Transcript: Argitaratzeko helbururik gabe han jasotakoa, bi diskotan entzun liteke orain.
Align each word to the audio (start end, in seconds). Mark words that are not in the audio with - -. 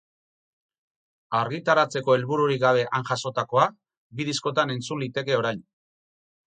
Argitaratzeko 1.41 2.15
helbururik 2.15 2.65
gabe 2.65 2.89
han 3.01 3.07
jasotakoa, 3.13 3.69
bi 4.19 4.29
diskotan 4.33 4.79
entzun 4.79 5.03
liteke 5.07 5.43
orain. 5.45 5.67